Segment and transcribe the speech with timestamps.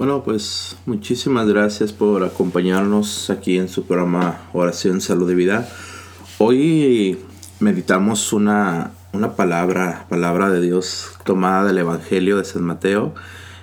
[0.00, 5.68] Bueno, pues muchísimas gracias por acompañarnos aquí en su programa Oración Salud y Vida.
[6.38, 7.18] Hoy
[7.58, 13.14] meditamos una, una palabra, palabra de Dios tomada del Evangelio de San Mateo.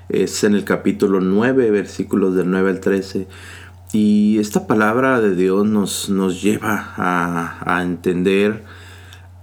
[0.10, 3.28] Es en el capítulo 9, versículos del 9 al 13.
[3.92, 8.64] Y esta palabra de Dios nos, nos lleva a, a entender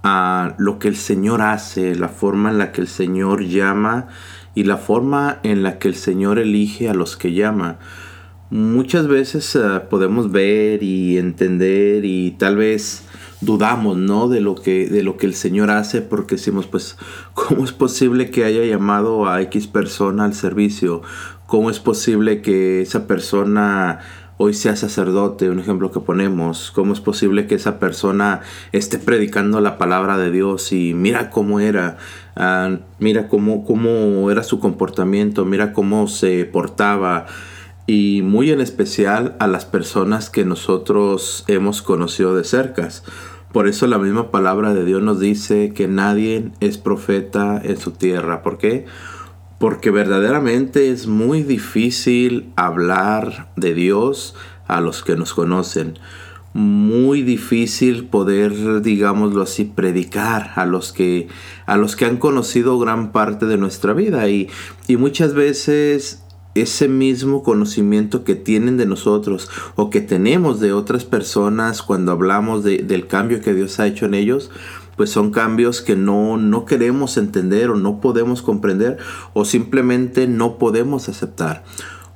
[0.01, 4.07] a lo que el Señor hace, la forma en la que el Señor llama
[4.55, 7.77] y la forma en la que el Señor elige a los que llama.
[8.49, 13.03] Muchas veces eh, podemos ver y entender y tal vez
[13.41, 14.27] dudamos, ¿no?
[14.29, 16.97] De lo que de lo que el Señor hace porque decimos, pues,
[17.33, 21.01] ¿cómo es posible que haya llamado a X persona al servicio?
[21.47, 23.99] ¿Cómo es posible que esa persona
[24.37, 29.61] hoy sea sacerdote, un ejemplo que ponemos, cómo es posible que esa persona esté predicando
[29.61, 31.97] la palabra de Dios y mira cómo era,
[32.35, 37.27] ah, mira cómo, cómo era su comportamiento, mira cómo se portaba
[37.87, 42.89] y muy en especial a las personas que nosotros hemos conocido de cerca.
[43.53, 47.91] Por eso la misma palabra de Dios nos dice que nadie es profeta en su
[47.91, 48.43] tierra.
[48.43, 48.85] ¿Por qué?
[48.85, 48.85] porque
[49.91, 54.35] verdaderamente es muy difícil hablar de Dios
[54.67, 55.97] a los que nos conocen.
[56.53, 61.27] Muy difícil poder, digámoslo así, predicar a los que,
[61.65, 64.29] a los que han conocido gran parte de nuestra vida.
[64.29, 64.49] Y,
[64.87, 66.23] y muchas veces
[66.55, 72.63] ese mismo conocimiento que tienen de nosotros o que tenemos de otras personas cuando hablamos
[72.63, 74.51] del cambio que Dios ha hecho en ellos,
[74.95, 78.97] pues son cambios que no, no queremos entender o no podemos comprender
[79.33, 81.63] o simplemente no podemos aceptar.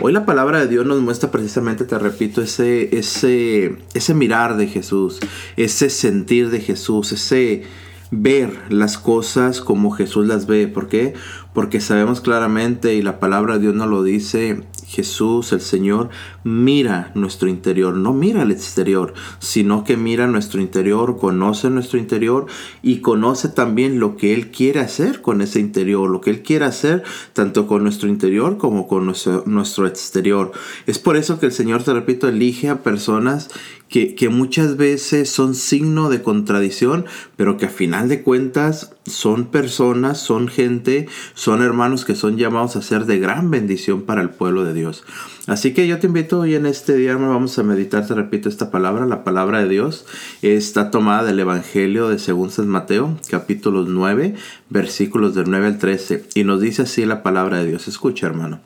[0.01, 4.67] Hoy la palabra de Dios nos muestra precisamente, te repito, ese, ese, ese mirar de
[4.67, 5.19] Jesús,
[5.57, 7.63] ese sentir de Jesús, ese
[8.11, 10.67] ver las cosas como Jesús las ve.
[10.67, 11.15] ¿Por qué?
[11.53, 16.09] Porque sabemos claramente, y la palabra de Dios nos lo dice, Jesús, el Señor,
[16.43, 22.47] mira nuestro interior, no mira el exterior, sino que mira nuestro interior, conoce nuestro interior
[22.81, 26.65] y conoce también lo que Él quiere hacer con ese interior, lo que Él quiere
[26.65, 27.03] hacer
[27.33, 30.53] tanto con nuestro interior como con nuestro, nuestro exterior.
[30.87, 33.49] Es por eso que el Señor, te repito, elige a personas
[33.89, 37.05] que, que, muchas veces son signo de contradicción,
[37.35, 42.75] pero que a final de cuentas son personas, son gente, son hermanos que son llamados
[42.75, 45.03] a ser de gran bendición para el pueblo de Dios.
[45.47, 48.69] Así que yo te invito hoy en este día, vamos a meditar, te repito esta
[48.69, 50.05] palabra, la palabra de Dios
[50.43, 54.35] está tomada del Evangelio de según San Mateo, capítulos 9,
[54.69, 57.87] versículos del 9 al 13, y nos dice así la palabra de Dios.
[57.87, 58.61] Escucha, hermano.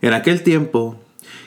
[0.00, 1.00] En aquel tiempo,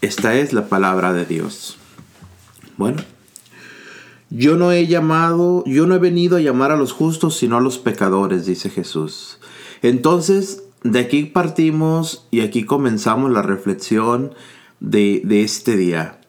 [0.00, 1.78] esta es la palabra de Dios.
[2.76, 3.02] Bueno,
[4.30, 7.60] yo no he llamado, yo no he venido a llamar a los justos, sino a
[7.60, 9.38] los pecadores, dice Jesús.
[9.82, 14.34] Entonces, de aquí partimos y aquí comenzamos la reflexión
[14.80, 16.20] de, de este día.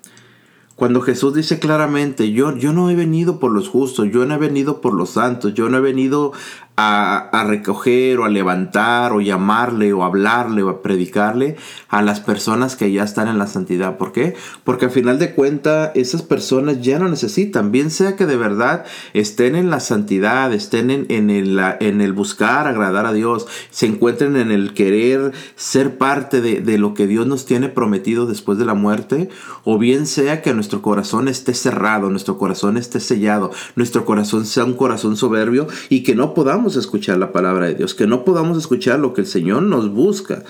[0.75, 4.37] Cuando Jesús dice claramente, yo, yo no he venido por los justos, yo no he
[4.37, 6.33] venido por los santos, yo no he venido
[6.79, 11.55] a, recoger o a levantar o llamarle o hablarle o a predicarle
[11.89, 13.97] a las personas que ya están en la santidad.
[13.97, 14.35] ¿Por qué?
[14.63, 18.85] Porque al final de cuentas esas personas ya no necesitan, bien sea que de verdad
[19.13, 23.87] estén en la santidad, estén en, en, el, en el buscar agradar a Dios, se
[23.87, 28.59] encuentren en el querer ser parte de, de lo que Dios nos tiene prometido después
[28.59, 29.29] de la muerte,
[29.63, 34.63] o bien sea que nuestro corazón esté cerrado, nuestro corazón esté sellado, nuestro corazón sea
[34.63, 38.57] un corazón soberbio y que no podamos escuchar la palabra de Dios, que no podamos
[38.57, 40.43] escuchar lo que el Señor nos busca.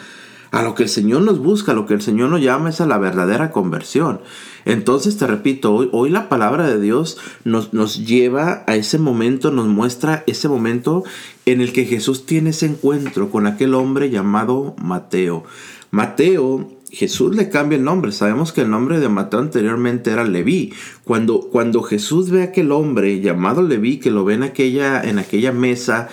[0.50, 2.86] A lo que el Señor nos busca, lo que el Señor nos llama es a
[2.86, 4.22] la verdadera conversión.
[4.64, 9.52] Entonces te repito, hoy, hoy la palabra de Dios nos, nos lleva a ese momento,
[9.52, 11.04] nos muestra ese momento
[11.46, 15.44] en el que Jesús tiene ese encuentro con aquel hombre llamado Mateo.
[15.92, 18.12] Mateo Jesús le cambia el nombre.
[18.12, 20.74] Sabemos que el nombre de Mateo anteriormente era Leví.
[21.04, 25.20] Cuando, cuando Jesús ve a aquel hombre llamado Leví, que lo ve en aquella, en
[25.20, 26.10] aquella mesa,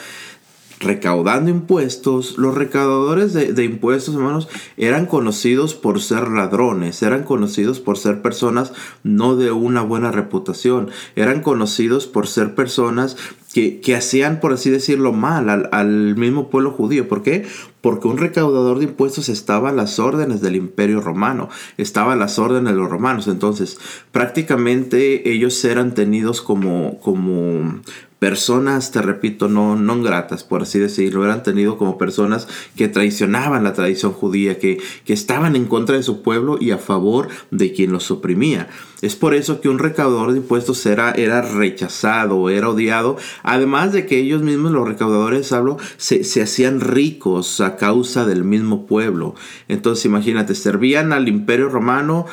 [0.81, 7.99] recaudando impuestos, los recaudadores de, impuestos, hermanos, eran conocidos por ser ladrones, eran conocidos por
[7.99, 8.73] ser personas
[9.03, 13.17] no de una buena reputación, eran conocidos por ser personas
[13.55, 17.07] que, hacían, por así decirlo, mal al, mismo pueblo judío.
[17.07, 17.47] ¿Por qué?
[17.81, 22.41] Porque un recaudador de impuestos estaba a las órdenes del imperio romano, estaba a las
[22.41, 23.29] órdenes de los romanos.
[23.29, 23.79] Entonces,
[24.11, 27.81] prácticamente ellos eran tenidos como, como
[28.19, 33.63] personas, te repito, no, no gratas, por así decirlo, eran tenido como personas que traicionaban
[33.63, 37.73] la tradición judía, que, que estaban en contra de su pueblo y a favor de
[37.73, 38.69] quien los oprimía.
[39.05, 44.07] Es por eso que un recaudador de impuestos era, era rechazado, era odiado, además de
[44.07, 49.35] que ellos mismos, los recaudadores, hablo, se, se hacían ricos a causa del mismo pueblo.
[49.69, 52.25] Entonces imagínate, servían al imperio romano,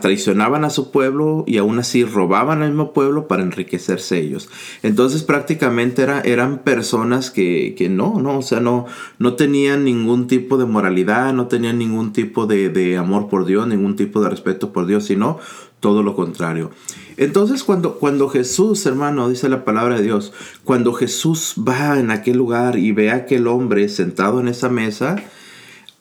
[0.00, 4.48] traicionaban a su pueblo y aún así robaban al mismo pueblo para enriquecerse ellos.
[4.82, 8.86] Entonces prácticamente era, eran personas que, que, no, no, o sea, no,
[9.18, 13.66] no tenían ningún tipo de moralidad, no tenían ningún tipo de, de amor por Dios,
[13.68, 15.38] ningún tipo de respeto por Dios, sino
[15.80, 16.70] todo lo contrario.
[17.16, 20.32] Entonces cuando, cuando Jesús, hermano, dice la palabra de Dios,
[20.64, 25.16] cuando Jesús va en aquel lugar y ve a aquel hombre sentado en esa mesa,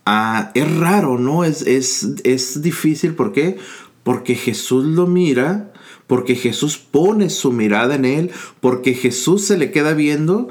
[0.05, 1.43] ah, es raro, ¿no?
[1.43, 3.57] Es, es, es difícil, ¿por qué?
[4.03, 5.73] Porque Jesús lo mira,
[6.07, 10.49] porque Jesús pone su mirada en él, porque Jesús se le queda viendo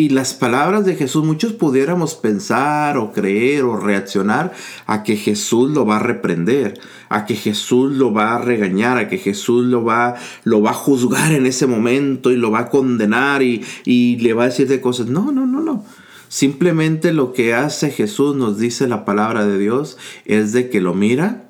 [0.00, 4.52] y las palabras de Jesús, muchos pudiéramos pensar o creer o reaccionar
[4.86, 9.08] a que Jesús lo va a reprender, a que Jesús lo va a regañar, a
[9.08, 10.14] que Jesús lo va,
[10.44, 14.32] lo va a juzgar en ese momento y lo va a condenar y, y le
[14.32, 15.08] va a decir de cosas.
[15.08, 15.84] No, no, no, no.
[16.30, 20.94] Simplemente lo que hace Jesús, nos dice la palabra de Dios, es de que lo
[20.94, 21.48] mira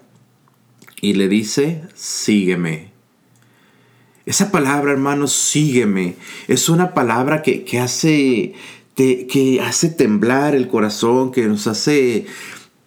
[1.03, 2.89] y le dice, sígueme.
[4.25, 6.17] Esa palabra, hermanos, sígueme.
[6.49, 8.55] Es una palabra que, hace,
[8.97, 12.25] que hace temblar el corazón, que nos hace,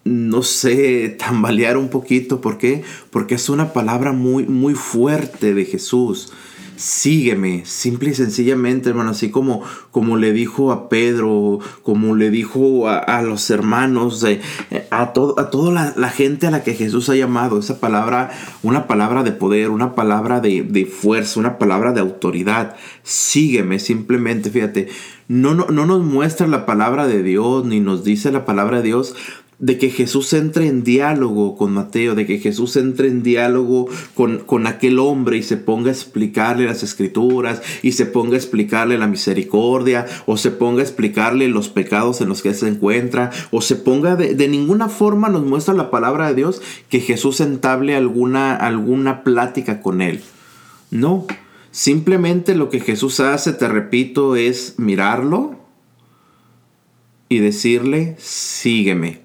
[0.04, 2.42] no sé, tambalear un poquito.
[2.42, 2.82] ¿Por qué?
[3.12, 6.34] Porque es una palabra muy, muy fuerte de Jesús
[6.76, 12.88] sígueme, simple y sencillamente, hermano, así como, como le dijo a Pedro, como le dijo
[12.88, 14.26] a, los hermanos,
[14.90, 18.32] a, todo, a toda la, gente a la que Jesús ha llamado, esa palabra,
[18.64, 24.50] una palabra de poder, una palabra de, de fuerza, una palabra de autoridad, sígueme, simplemente,
[24.50, 24.90] fíjate,
[25.28, 28.84] no, no, no nos muestra la palabra de Dios, ni nos dice la palabra de
[28.84, 29.16] Dios
[29.60, 34.40] de que Jesús entre en diálogo con Mateo, de que Jesús entre en diálogo con,
[34.40, 38.98] con, aquel hombre y se ponga a explicarle las escrituras y se ponga a explicarle
[38.98, 43.62] la misericordia o se ponga a explicarle los pecados en los que se encuentra o
[43.62, 47.96] se ponga de, de ninguna forma nos muestra la palabra de Dios que Jesús entable
[47.96, 50.22] alguna, alguna plática con él.
[50.92, 51.26] No,
[51.72, 55.56] simplemente lo que Jesús hace, te repito, es mirarlo
[57.30, 59.23] y decirle, sígueme.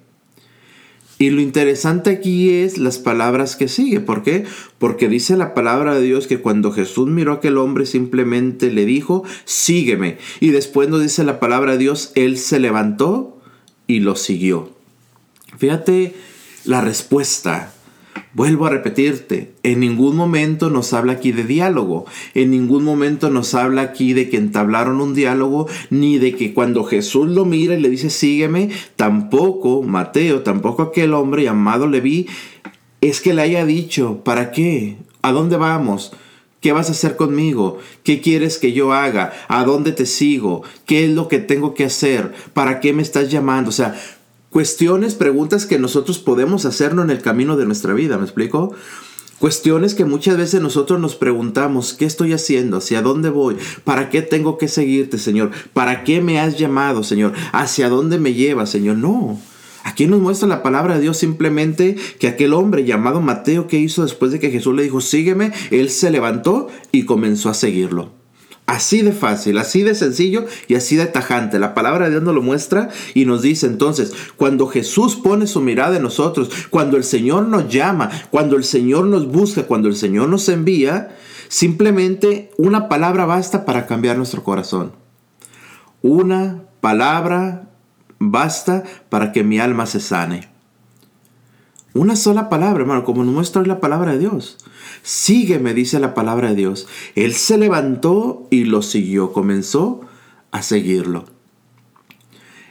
[1.19, 4.01] Y lo interesante aquí es las palabras que sigue.
[4.01, 4.45] ¿Por qué?
[4.79, 8.87] Porque dice la palabra de Dios que cuando Jesús miró a aquel hombre simplemente le
[8.87, 10.19] dijo, sígueme.
[10.39, 13.41] Y después nos dice la palabra de Dios, él se levantó
[13.89, 14.71] y lo siguió.
[15.59, 16.15] Fíjate
[16.65, 17.73] la respuesta.
[18.35, 22.05] Vuelvo a repetirte, en ningún momento nos habla aquí de diálogo,
[22.35, 26.85] en ningún momento nos habla aquí de que entablaron un diálogo, ni de que cuando
[26.85, 32.27] Jesús lo mira y le dice sígueme, tampoco Mateo, tampoco aquel hombre llamado Leví,
[33.01, 34.99] es que le haya dicho, ¿para qué?
[35.23, 36.13] ¿A dónde vamos?
[36.61, 37.79] ¿Qué vas a hacer conmigo?
[38.03, 39.33] ¿Qué quieres que yo haga?
[39.47, 40.63] ¿A dónde te sigo?
[40.87, 42.35] ¿Qué es lo que tengo que hacer?
[42.53, 43.69] ¿Para qué me estás llamando?
[43.71, 43.95] O sea,
[44.59, 48.75] cuestiones, preguntas que nosotros podemos hacernos en el camino de nuestra vida, ¿me explico?
[49.39, 52.79] Cuestiones que muchas veces nosotros nos preguntamos, ¿qué estoy haciendo?
[52.79, 53.57] ¿Hacia dónde voy?
[53.85, 55.53] ¿Para qué tengo que seguirte, Señor?
[55.75, 57.35] ¿Para qué me has llamado, Señor?
[57.53, 58.97] ¿Hacia dónde me llevas, Señor?
[58.97, 59.41] No.
[59.85, 64.03] Aquí nos muestra la palabra de Dios simplemente que aquel hombre llamado Mateo que hizo
[64.03, 68.18] después de que Jesús le dijo, sígueme, él se levantó y comenzó a seguirlo.
[68.69, 71.59] Así de fácil, así de sencillo y así de tajante.
[71.59, 75.63] La palabra de Dios nos lo muestra y nos dice entonces, cuando Jesús pone su
[75.63, 79.97] mirada en nosotros, cuando el Señor nos llama, cuando el Señor nos busca, cuando el
[79.97, 81.17] Señor nos envía,
[81.49, 84.93] simplemente una palabra basta para cambiar nuestro corazón.
[86.03, 87.71] Una palabra
[88.19, 90.58] basta para que mi alma se sane.
[91.95, 94.59] Una sola palabra, hermano, como muestra la palabra de Dios.
[95.03, 96.87] Sígueme, dice la palabra de Dios.
[97.15, 100.01] Él se levantó y lo siguió, comenzó
[100.51, 101.25] a seguirlo.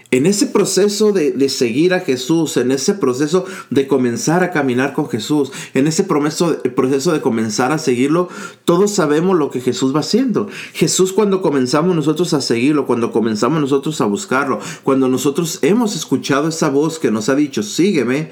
[0.10, 5.10] En ese proceso de, seguir a Jesús, en ese proceso de comenzar a caminar con
[5.10, 8.30] Jesús, en ese proceso, proceso de comenzar a seguirlo,
[8.64, 10.48] todos sabemos lo que Jesús va haciendo.
[10.72, 16.48] Jesús cuando comenzamos nosotros a seguirlo, cuando comenzamos nosotros a buscarlo, cuando nosotros hemos escuchado
[16.48, 18.32] esa voz que nos ha dicho, sígueme,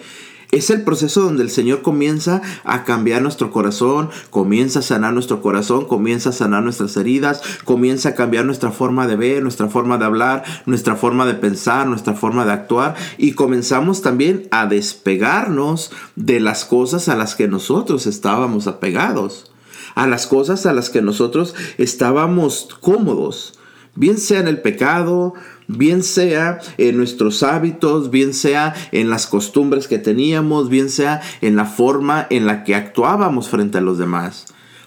[0.51, 5.41] es el proceso donde el Señor comienza a cambiar nuestro corazón, comienza a sanar nuestro
[5.41, 9.97] corazón, comienza a sanar nuestras heridas, comienza a cambiar nuestra forma de ver, nuestra forma
[9.97, 12.95] de hablar, nuestra forma de pensar, nuestra forma de actuar.
[13.17, 19.51] Y comenzamos también a despegarnos de las cosas a las que nosotros estábamos apegados,
[19.95, 23.59] a las cosas a las que nosotros estábamos cómodos,
[23.95, 25.33] bien sea en el pecado,
[25.67, 31.55] bien sea en nuestros hábitos, bien sea en las costumbres que teníamos, bien sea en
[31.55, 34.45] la forma en la que actuábamos frente a los demás.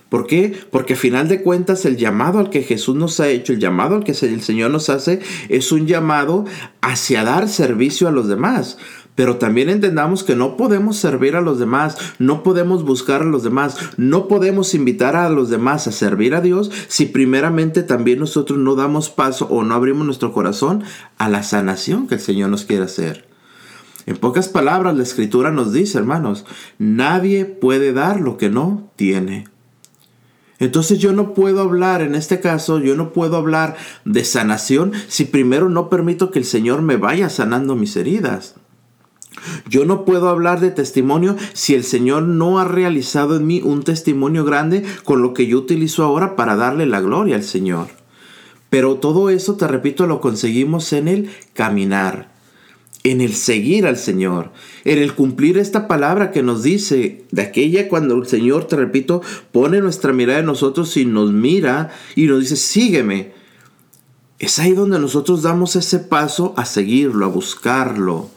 [0.08, 0.58] ¿Por qué?
[0.70, 3.94] Porque a final de cuentas el llamado al que Jesús nos ha hecho, el llamado
[3.94, 5.20] al que el Señor nos hace,
[5.50, 6.46] es un llamado
[6.80, 8.78] hacia dar servicio a los demás.
[9.18, 13.42] Pero también entendamos que no podemos servir a los demás, no podemos buscar a los
[13.42, 18.60] demás, no podemos invitar a los demás a servir a Dios si primeramente también nosotros
[18.60, 20.84] no damos paso o no abrimos nuestro corazón
[21.16, 23.26] a la sanación que el Señor nos quiere hacer.
[24.06, 26.46] En pocas palabras, la escritura nos dice, hermanos,
[26.78, 29.48] nadie puede dar lo que no tiene.
[30.60, 35.24] Entonces yo no puedo hablar, en este caso, yo no puedo hablar de sanación si
[35.24, 38.54] primero no permito que el Señor me vaya sanando mis heridas.
[39.68, 43.82] Yo no puedo hablar de testimonio si el Señor no ha realizado en mí un
[43.82, 47.88] testimonio grande con lo que yo utilizo ahora para darle la gloria al Señor.
[48.70, 52.30] Pero todo eso, te repito, lo conseguimos en el caminar,
[53.02, 54.52] en el seguir al Señor,
[54.84, 59.22] en el cumplir esta palabra que nos dice, de aquella cuando el Señor, te repito,
[59.52, 63.32] pone nuestra mirada en nosotros y nos mira y nos dice, sígueme.
[64.38, 68.30] Es ahí donde nosotros damos ese paso a seguirlo, a buscarlo.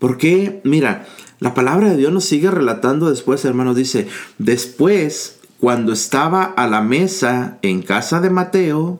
[0.00, 1.06] Porque, mira,
[1.38, 6.80] la palabra de Dios nos sigue relatando después, hermanos, dice, después, cuando estaba a la
[6.80, 8.98] mesa en casa de Mateo,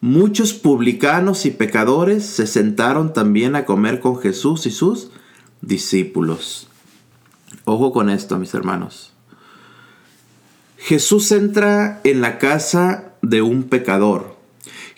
[0.00, 5.10] muchos publicanos y pecadores se sentaron también a comer con Jesús y sus
[5.62, 6.68] discípulos.
[7.64, 9.12] Ojo con esto, mis hermanos.
[10.78, 14.37] Jesús entra en la casa de un pecador.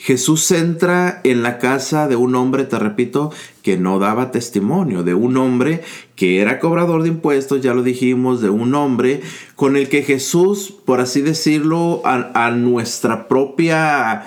[0.02, 3.30] Jesús entra en la casa de un hombre, te repito,
[3.62, 5.82] que no daba testimonio, de un hombre
[6.16, 9.20] que era cobrador de impuestos, ya lo dijimos, de un hombre
[9.56, 14.24] con el que Jesús, por así decirlo, a, nuestra propia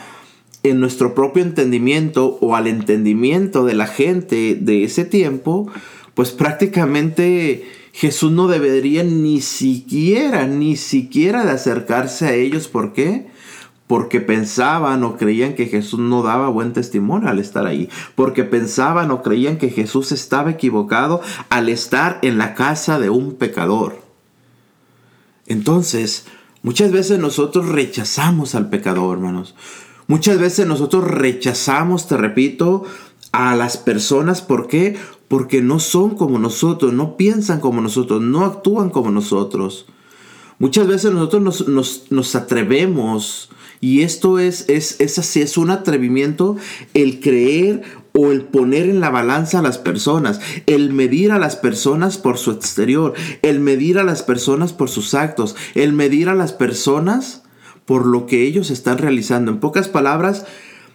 [0.62, 5.72] en nuestro propio entendimiento o al entendimiento de la gente de ese tiempo,
[6.14, 12.68] pues prácticamente Jesús no debería ni siquiera, ni siquiera de acercarse a ellos.
[12.68, 13.33] ¿Por qué?
[13.94, 19.12] Porque pensaban o creían que Jesús no daba buen testimonio al estar ahí, porque pensaban
[19.12, 24.02] o creían que Jesús estaba equivocado al estar en la casa de un pecador.
[25.46, 26.26] Entonces,
[26.64, 29.54] muchas veces nosotros rechazamos al pecador, hermanos.
[30.08, 32.86] Muchas veces nosotros rechazamos, te repito,
[33.32, 34.42] a las personas.
[34.42, 34.98] ¿Por qué?
[35.28, 39.86] Porque no son como nosotros, no piensan como nosotros, no actúan como nosotros.
[40.58, 43.52] Muchas veces nosotros nos, nos atrevemos
[43.84, 46.56] y esto es, es, es así, es un atrevimiento
[46.94, 47.82] el creer
[48.14, 52.38] o el poner en la balanza a las personas, el medir a las personas por
[52.38, 57.44] su exterior, el medir a las personas por sus actos, el medir a las personas
[57.84, 59.52] por lo que ellos están realizando.
[59.52, 60.46] En pocas palabras,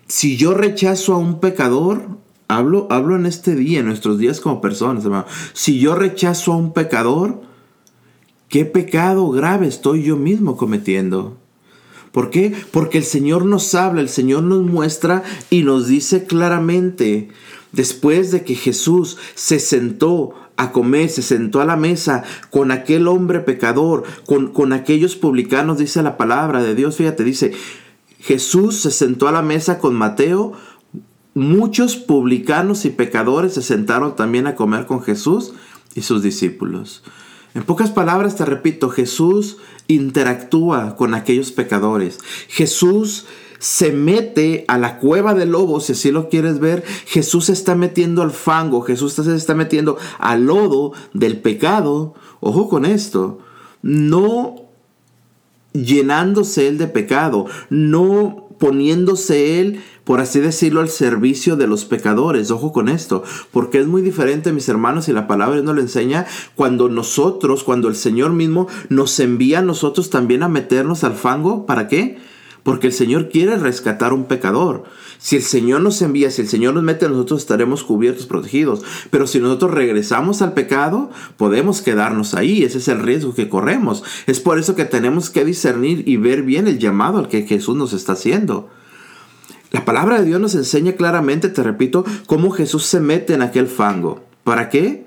[0.06, 2.16] si yo rechazo a un pecador,
[2.48, 6.56] hablo, hablo en este día, en nuestros días como personas, hermano, si yo rechazo a
[6.56, 7.42] un pecador,
[8.48, 11.37] ¿qué pecado grave estoy yo mismo cometiendo?
[12.18, 12.52] ¿Por qué?
[12.72, 17.28] Porque el Señor nos habla, el Señor nos muestra y nos dice claramente,
[17.70, 23.06] después de que Jesús se sentó a comer, se sentó a la mesa con aquel
[23.06, 27.52] hombre pecador, con, con aquellos publicanos, dice la palabra de Dios, fíjate, dice,
[28.18, 30.54] Jesús se sentó a la mesa con Mateo,
[31.34, 35.52] muchos publicanos y pecadores se sentaron también a comer con Jesús
[35.94, 37.04] y sus discípulos.
[37.58, 39.56] En pocas palabras, te repito, Jesús
[39.88, 42.20] interactúa con aquellos pecadores.
[42.46, 43.26] Jesús
[43.58, 47.74] se mete a la cueva de lobos, si así lo quieres ver, Jesús se está
[47.74, 52.14] metiendo al fango, Jesús se está metiendo al lodo del pecado.
[52.38, 53.40] Ojo con esto,
[53.82, 54.54] no
[55.72, 62.50] llenándose él de pecado, no poniéndose él por así decirlo, al servicio de los pecadores.
[62.50, 66.24] Ojo con esto, porque es muy diferente, mis hermanos, y la palabra nos lo enseña,
[66.54, 71.66] cuando nosotros, cuando el Señor mismo nos envía a nosotros también a meternos al fango,
[71.66, 72.16] ¿para qué?
[72.68, 74.84] porque el Señor quiere rescatar a un pecador.
[75.18, 78.82] Si el Señor nos envía, si el Señor nos mete, nosotros estaremos cubiertos, protegidos.
[79.10, 82.62] Pero si nosotros regresamos al pecado, podemos quedarnos ahí.
[82.62, 84.04] Ese es el riesgo que corremos.
[84.26, 87.76] Es por eso que tenemos que discernir y ver bien el llamado al que Jesús
[87.76, 88.70] nos está haciendo.
[89.70, 93.66] La palabra de Dios nos enseña claramente, te repito, cómo Jesús se mete en aquel
[93.66, 94.24] fango.
[94.44, 95.06] ¿Para qué?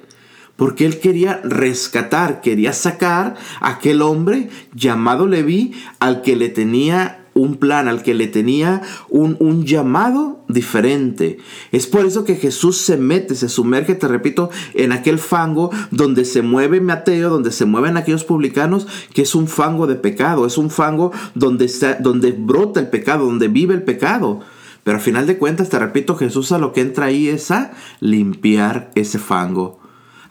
[0.56, 7.21] Porque él quería rescatar, quería sacar a aquel hombre llamado Leví al que le tenía
[7.34, 11.38] un plan, al que le tenía un, un, llamado diferente.
[11.72, 16.26] Es por eso que Jesús se mete, se sumerge, te repito, en aquel fango donde
[16.26, 20.58] se mueve Mateo, donde se mueven aquellos publicanos, que es un fango de pecado, es
[20.58, 21.70] un fango donde,
[22.00, 24.42] donde brota el pecado, donde vive el pecado.
[24.84, 27.72] Pero al final de cuentas, te repito, Jesús a lo que entra ahí es a
[28.00, 29.81] limpiar ese fango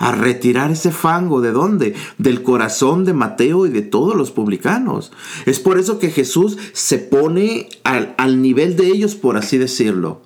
[0.01, 1.41] a retirar ese fango.
[1.41, 1.95] ¿De dónde?
[2.19, 5.13] Del corazón de Mateo y de todos los publicanos.
[5.47, 10.23] Es por eso que Jesús se pone al, al nivel de ellos, por así decirlo.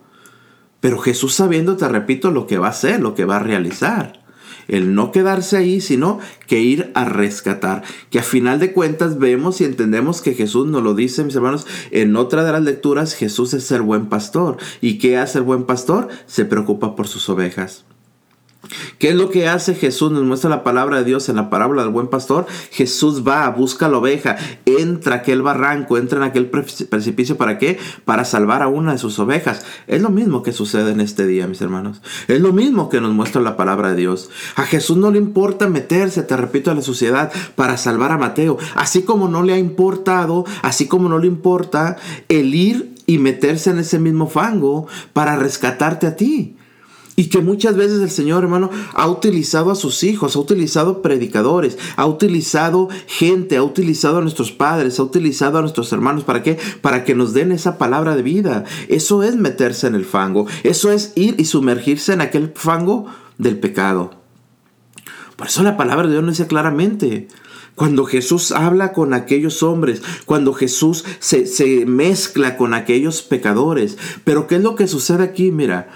[0.81, 4.23] Pero Jesús sabiendo, te repito, lo que va a hacer, lo que va a realizar.
[4.69, 7.83] El no quedarse ahí, sino que ir a rescatar.
[8.11, 11.67] Que a final de cuentas vemos y entendemos que Jesús nos lo dice, mis hermanos,
[11.91, 14.57] en otra de las lecturas, Jesús es el buen pastor.
[14.81, 16.09] ¿Y qué hace el buen pastor?
[16.27, 17.85] Se preocupa por sus ovejas.
[18.99, 20.13] ¿Qué es lo que hace Jesús?
[20.13, 22.47] Nos muestra la palabra de Dios en la parábola del buen pastor.
[22.71, 27.37] Jesús va, busca la oveja, entra a aquel barranco, entra en aquel precipicio.
[27.37, 27.79] ¿Para qué?
[28.05, 29.65] Para salvar a una de sus ovejas.
[29.87, 32.03] Es lo mismo que sucede en este día, mis hermanos.
[32.29, 34.31] Es lo mismo que nos muestra la palabra de Dios.
[34.57, 38.59] A Jesús no le importa meterse, te repito, a la sociedad para salvar a Mateo.
[38.75, 41.97] Así como no le ha importado, así como no le importa
[42.29, 46.57] el ir y meterse en ese mismo fango para rescatarte a ti.
[47.17, 51.79] Y que muchas veces el Señor, hermano, ha utilizado a sus hijos, ha utilizado predicadores,
[51.97, 56.25] ha utilizado gente, ha utilizado a nuestros padres, ha utilizado a nuestros hermanos.
[56.25, 56.59] ¿Para qué?
[56.81, 58.65] Para que nos den esa palabra de vida.
[58.89, 60.47] Eso es meterse en el fango.
[60.65, 63.07] Eso es ir y sumergirse en aquel fango
[63.39, 64.11] del pecado.
[65.37, 67.29] Por eso la palabra de Dios nos dice claramente.
[67.75, 73.99] Cuando Jesús habla con aquellos hombres, cuando Jesús se, se mezcla con aquellos pecadores.
[74.23, 75.51] Pero ¿qué es lo que sucede aquí?
[75.51, 75.89] Mira,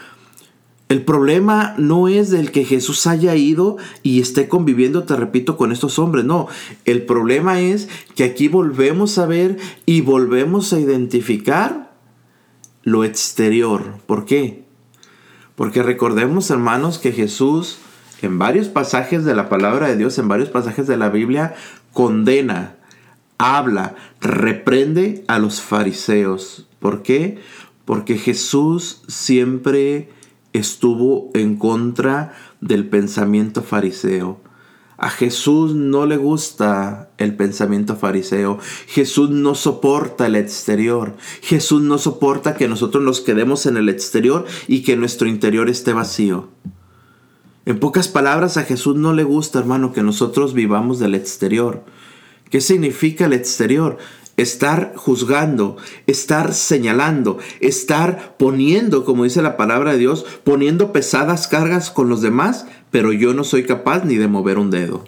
[0.89, 5.71] el problema no es del que Jesús haya ido y esté conviviendo, te repito, con
[5.71, 6.25] estos hombres.
[6.25, 6.49] No,
[6.87, 11.93] el problema es que aquí volvemos a ver y volvemos a identificar
[12.85, 13.97] lo exterior.
[14.07, 14.65] ¿Por qué?
[15.57, 17.79] Porque recordemos, hermanos, que Jesús
[18.23, 21.55] en varios pasajes de la palabra de Dios, en varios pasajes de la Biblia,
[21.93, 22.77] condena,
[23.37, 26.67] habla, reprende a los fariseos.
[26.81, 27.39] ¿Por qué?
[27.85, 30.11] Porque Jesús siempre
[30.53, 34.41] estuvo en contra del pensamiento fariseo.
[35.01, 38.59] A Jesús no le gusta el pensamiento fariseo.
[38.89, 41.15] Jesús no soporta el exterior.
[41.41, 45.93] Jesús no soporta que nosotros nos quedemos en el exterior y que nuestro interior esté
[45.93, 46.49] vacío.
[47.65, 51.85] En pocas palabras, a Jesús no le gusta, hermano, que nosotros vivamos del exterior.
[52.51, 53.99] ¿Qué significa el exterior?
[54.39, 61.91] Estar juzgando, estar señalando, estar poniendo, como dice la palabra de Dios, poniendo pesadas cargas
[61.91, 65.05] con los demás, pero yo no soy capaz ni de mover un dedo.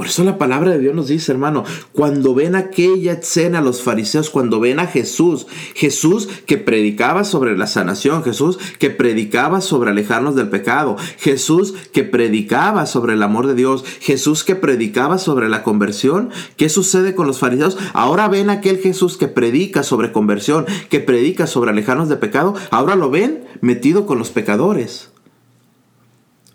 [0.00, 4.30] Por eso la palabra de Dios nos dice, hermano, cuando ven aquella escena los fariseos,
[4.30, 10.36] cuando ven a Jesús, Jesús que predicaba sobre la sanación, Jesús que predicaba sobre alejarnos
[10.36, 15.62] del pecado, Jesús que predicaba sobre el amor de Dios, Jesús que predicaba sobre la
[15.62, 17.76] conversión, ¿qué sucede con los fariseos?
[17.92, 22.96] Ahora ven aquel Jesús que predica sobre conversión, que predica sobre alejarnos del pecado, ahora
[22.96, 25.10] lo ven metido con los pecadores.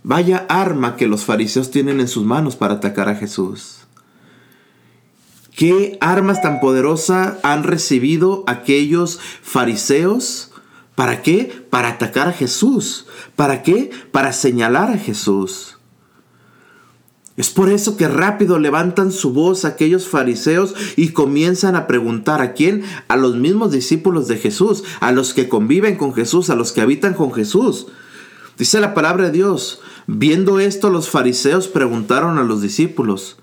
[0.07, 3.77] Vaya arma que los fariseos tienen en sus manos para atacar a Jesús.
[5.55, 10.51] ¿Qué armas tan poderosas han recibido aquellos fariseos?
[10.93, 11.65] ¿Para qué?
[11.71, 13.07] Para atacar a Jesús.
[13.35, 13.89] ¿Para qué?
[14.11, 15.79] Para señalar a Jesús.
[17.35, 22.53] Es por eso que rápido levantan su voz aquellos fariseos y comienzan a preguntar a
[22.53, 26.73] quién, a los mismos discípulos de Jesús, a los que conviven con Jesús, a los
[26.73, 27.87] que habitan con Jesús.
[28.57, 33.37] Dice la palabra de Dios, viendo esto los fariseos preguntaron a los discípulos,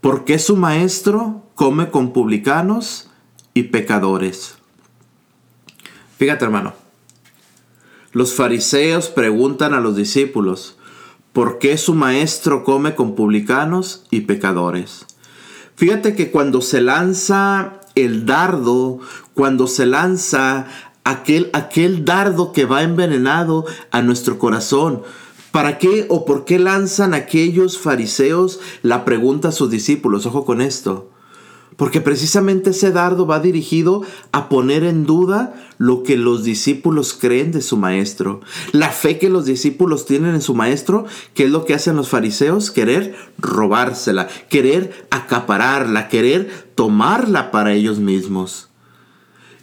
[0.00, 3.10] ¿por qué su maestro come con publicanos
[3.54, 4.56] y pecadores?
[6.18, 6.74] Fíjate hermano,
[8.12, 10.78] los fariseos preguntan a los discípulos,
[11.32, 15.04] ¿por qué su maestro come con publicanos y pecadores?
[15.76, 19.00] Fíjate que cuando se lanza el dardo,
[19.34, 20.66] cuando se lanza
[21.04, 25.02] aquel, aquel dardo que va envenenado a nuestro corazón.
[25.56, 30.26] ¿Para qué o por qué lanzan aquellos fariseos la pregunta a sus discípulos?
[30.26, 31.08] Ojo con esto.
[31.76, 37.52] Porque precisamente ese dardo va dirigido a poner en duda lo que los discípulos creen
[37.52, 38.42] de su maestro.
[38.72, 42.10] La fe que los discípulos tienen en su maestro, que es lo que hacen los
[42.10, 48.68] fariseos, querer robársela, querer acapararla, querer tomarla para ellos mismos.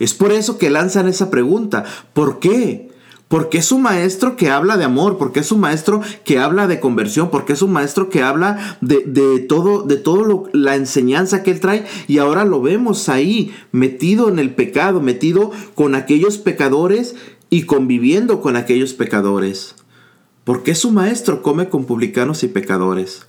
[0.00, 1.84] Es por eso que lanzan esa pregunta.
[2.14, 2.92] ¿Por qué?
[3.34, 6.78] Porque es un maestro que habla de amor, porque es un maestro que habla de
[6.78, 11.58] conversión, porque es un maestro que habla de, todo, de todo la enseñanza que él
[11.58, 11.84] trae.
[12.06, 17.16] Y ahora lo vemos ahí, metido en el pecado, metido con aquellos pecadores
[17.50, 19.74] y conviviendo con aquellos pecadores.
[20.44, 23.26] Porque es un maestro, come con publicanos y pecadores.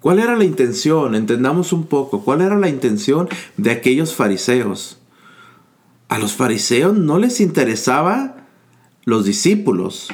[0.00, 1.16] ¿Cuál era la intención?
[1.16, 2.20] Entendamos un poco.
[2.20, 4.99] ¿Cuál era la intención de aquellos fariseos?
[6.10, 8.48] A los fariseos no les interesaba
[9.04, 10.08] los discípulos.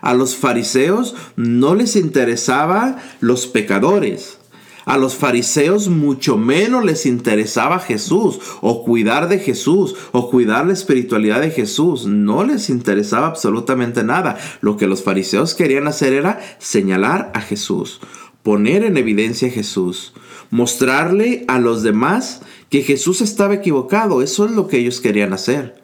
[0.00, 4.40] A los fariseos no les interesaba los pecadores.
[4.86, 10.72] A los fariseos mucho menos les interesaba Jesús o cuidar de Jesús o cuidar la
[10.72, 12.06] espiritualidad de Jesús.
[12.06, 14.36] No les interesaba absolutamente nada.
[14.60, 18.00] Lo que los fariseos querían hacer era señalar a Jesús,
[18.42, 20.12] poner en evidencia a Jesús,
[20.50, 22.42] mostrarle a los demás
[22.76, 24.20] que Jesús estaba equivocado.
[24.20, 25.82] Eso es lo que ellos querían hacer.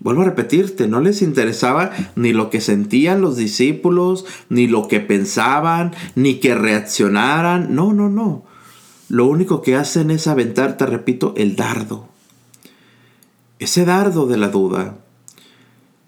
[0.00, 5.00] Vuelvo a repetirte, no les interesaba ni lo que sentían los discípulos, ni lo que
[5.00, 7.74] pensaban, ni que reaccionaran.
[7.74, 8.44] No, no, no.
[9.08, 12.08] Lo único que hacen es aventar, te repito, el dardo.
[13.58, 14.98] Ese dardo de la duda.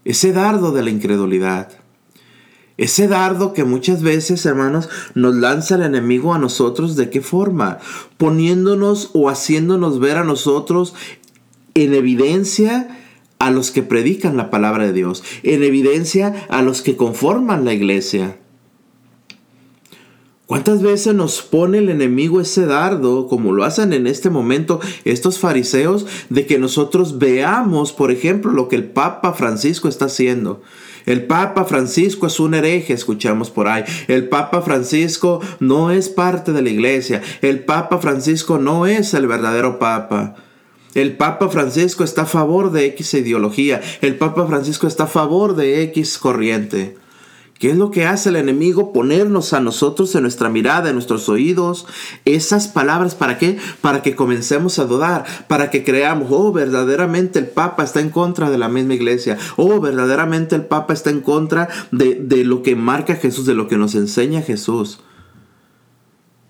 [0.04, 1.70] Ese dardo de la incredulidad.
[2.78, 7.78] Ese dardo que muchas veces, hermanos, nos lanza el enemigo a nosotros, ¿de qué forma?
[8.16, 10.94] Poniéndonos o haciéndonos ver a nosotros
[11.74, 12.96] en evidencia
[13.40, 17.72] a los que predican la palabra de Dios, en evidencia a los que conforman la
[17.72, 18.38] iglesia.
[20.46, 25.40] ¿Cuántas veces nos pone el enemigo ese dardo, como lo hacen en este momento estos
[25.40, 30.62] fariseos, de que nosotros veamos, por ejemplo, lo que el Papa Francisco está haciendo?
[31.08, 33.82] El Papa Francisco es un hereje, escuchamos por ahí.
[34.08, 37.22] El Papa Francisco no es parte de la iglesia.
[37.40, 40.34] El Papa Francisco no es el verdadero Papa.
[40.92, 43.80] El Papa Francisco está a favor de X ideología.
[44.02, 46.97] El Papa Francisco está a favor de X corriente.
[47.58, 48.92] ¿Qué es lo que hace el enemigo?
[48.92, 51.86] Ponernos a nosotros en nuestra mirada, en nuestros oídos,
[52.24, 53.16] esas palabras.
[53.16, 53.58] ¿Para qué?
[53.80, 58.50] Para que comencemos a dudar, para que creamos, oh, verdaderamente el Papa está en contra
[58.50, 59.38] de la misma iglesia.
[59.56, 63.66] Oh, verdaderamente el Papa está en contra de, de lo que marca Jesús, de lo
[63.66, 65.00] que nos enseña Jesús.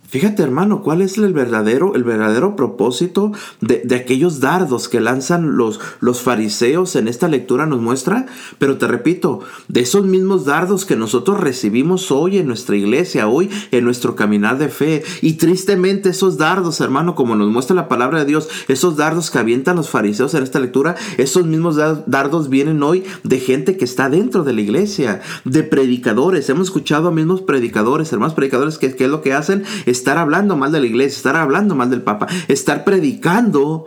[0.09, 5.81] Fíjate hermano, ¿cuál es el verdadero, el verdadero propósito de, aquellos dardos que lanzan los,
[6.01, 8.25] los fariseos en esta lectura nos muestra?
[8.59, 13.51] Pero te repito, de esos mismos dardos que nosotros recibimos hoy en nuestra iglesia, hoy
[13.71, 15.03] en nuestro caminar de fe.
[15.21, 19.41] Y tristemente esos dardos, hermano, como nos muestra la palabra de Dios, esos dardos que
[19.41, 24.09] avientan los fariseos en esta lectura, esos mismos dardos vienen hoy de gente que está
[24.09, 26.49] dentro de la iglesia, de predicadores.
[26.49, 29.65] Hemos escuchado a mismos predicadores, hermanos predicadores, que, es lo que hacen
[29.99, 33.87] estar hablando mal de la iglesia, estar hablando mal del Papa, estar predicando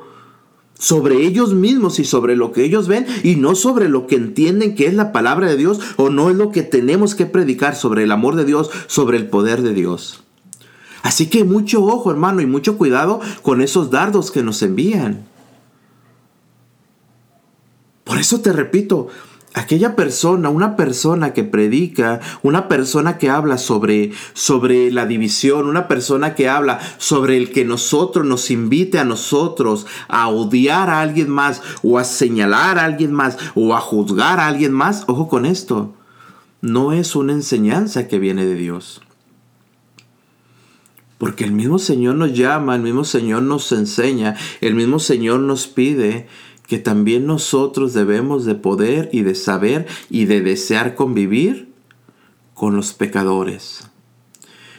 [0.81, 4.73] sobre ellos mismos y sobre lo que ellos ven y no sobre lo que entienden
[4.73, 8.03] que es la palabra de Dios o no es lo que tenemos que predicar sobre
[8.03, 10.23] el amor de Dios, sobre el poder de Dios.
[11.03, 15.25] Así que mucho ojo hermano y mucho cuidado con esos dardos que nos envían.
[18.03, 19.07] Por eso te repito,
[19.53, 25.87] aquella persona, una persona que predica, una persona que habla sobre, sobre la división, una
[25.87, 31.29] persona que habla sobre el que nosotros nos invite a nosotros a odiar a alguien
[31.29, 35.45] más o a señalar a alguien más o a juzgar a alguien más, ojo con
[35.45, 35.93] esto,
[36.61, 39.01] no es una enseñanza que viene de Dios.
[41.17, 45.67] Porque el mismo Señor nos llama, el mismo Señor nos enseña, el mismo Señor nos
[45.67, 46.27] pide
[46.71, 51.73] que también nosotros debemos de poder y de saber y de desear convivir
[52.53, 53.89] con los pecadores.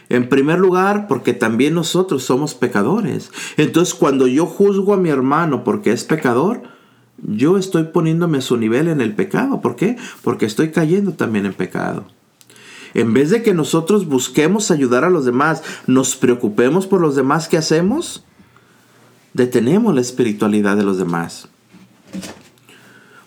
[0.08, 3.30] En primer lugar, porque también nosotros somos pecadores.
[3.58, 6.62] Entonces, cuando yo juzgo a mi hermano porque es pecador,
[7.18, 9.60] yo estoy poniéndome a su nivel en el pecado.
[9.60, 9.98] ¿Por qué?
[10.22, 12.06] Porque estoy cayendo también en pecado.
[12.94, 17.48] En vez de que nosotros busquemos ayudar a los demás, nos preocupemos por los demás
[17.48, 18.24] que hacemos,
[19.34, 21.51] detenemos la espiritualidad de los demás.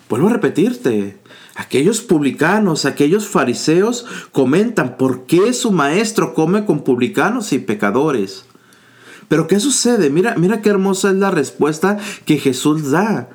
[0.08, 1.18] Vuelvo a repetirte,
[1.56, 8.46] aquellos publicanos, aquellos fariseos comentan por qué su maestro come con publicanos y pecadores.
[9.28, 10.10] Pero ¿qué sucede?
[10.10, 13.30] Mira, mira qué hermosa es la respuesta que Jesús da.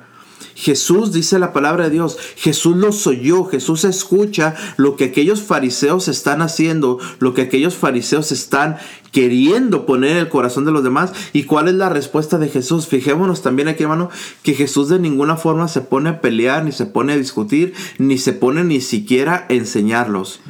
[0.61, 6.07] Jesús dice la palabra de Dios, Jesús los oyó, Jesús escucha lo que aquellos fariseos
[6.07, 8.77] están haciendo, lo que aquellos fariseos están
[9.11, 11.13] queriendo poner en el corazón de los demás.
[11.33, 12.85] ¿Y cuál es la respuesta de Jesús?
[12.85, 14.11] Fijémonos también aquí, hermano,
[14.43, 18.19] que Jesús de ninguna forma se pone a pelear, ni se pone a discutir, ni
[18.19, 20.41] se pone ni siquiera a enseñarlos.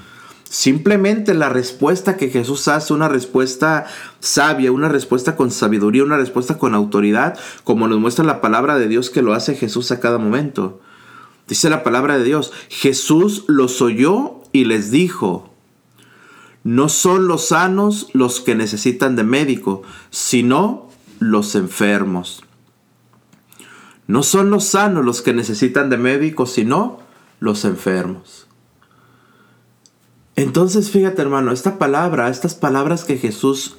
[0.52, 3.86] Simplemente la respuesta que Jesús hace, una respuesta
[4.20, 8.90] sabia, una respuesta con sabiduría, una respuesta con autoridad, como nos muestra la palabra de
[8.90, 10.82] Dios que lo hace Jesús a cada momento.
[11.48, 15.54] Dice la palabra de Dios, Jesús los oyó y les dijo,
[16.66, 22.44] no son los sanos los que necesitan de médico, sino los enfermos.
[24.06, 27.00] No son los sanos los que necesitan de médico, sino
[27.40, 28.48] los enfermos.
[30.42, 33.76] Entonces, fíjate hermano, esta palabra, estas palabras que Jesús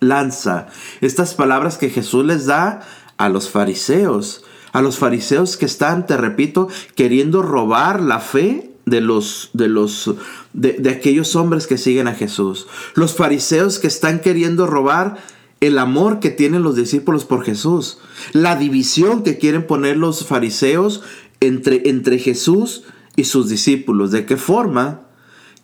[0.00, 0.68] lanza,
[1.02, 2.80] estas palabras que Jesús les da
[3.18, 9.02] a los fariseos, a los fariseos que están, te repito, queriendo robar la fe de
[9.02, 10.14] los de los
[10.54, 12.66] de, aquellos hombres que siguen a Jesús.
[12.94, 15.18] Los fariseos que están queriendo robar
[15.60, 17.98] el amor que tienen los discípulos por Jesús.
[18.32, 21.02] La división que quieren poner los fariseos
[21.40, 22.84] entre, entre Jesús
[23.16, 24.12] y sus discípulos.
[24.12, 25.05] ¿De qué forma?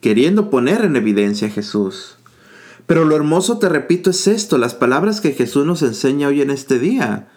[0.02, 2.16] Queriendo poner en evidencia a Jesús.
[2.86, 6.50] Pero lo hermoso, te repito, es esto, las palabras que Jesús nos enseña hoy en
[6.50, 7.28] este día.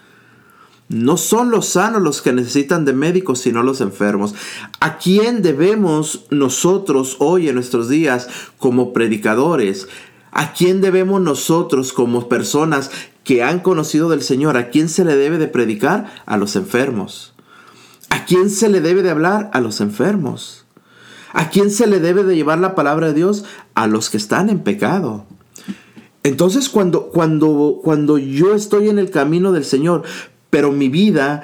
[0.90, 4.34] No son los sanos los que necesitan de médicos, sino los enfermos.
[4.80, 9.88] ¿A quién debemos nosotros hoy en nuestros días como predicadores?
[10.32, 12.90] ¿A quién debemos nosotros como personas
[13.24, 14.58] que han conocido del Señor?
[14.58, 16.14] ¿A quién se le debe de predicar?
[16.26, 17.34] A los enfermos.
[18.10, 19.52] ¿A quién se le debe de hablar?
[19.54, 20.65] A los enfermos.
[21.36, 23.44] ¿A quién se le debe de llevar la palabra de Dios?
[23.74, 25.26] A los que están en pecado.
[26.24, 30.04] Entonces cuando, cuando, cuando yo estoy en el camino del Señor,
[30.50, 31.44] pero mi vida